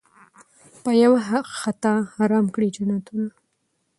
[0.83, 1.19] په یوه
[1.59, 3.27] خطا حرام کړي جنتونه